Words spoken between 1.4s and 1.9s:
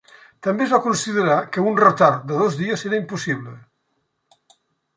que un